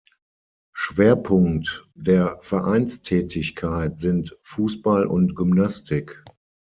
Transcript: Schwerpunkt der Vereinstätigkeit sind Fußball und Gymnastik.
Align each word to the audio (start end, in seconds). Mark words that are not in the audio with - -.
Schwerpunkt 0.73 1.87
der 1.93 2.39
Vereinstätigkeit 2.41 3.99
sind 3.99 4.35
Fußball 4.41 5.05
und 5.05 5.35
Gymnastik. 5.35 6.23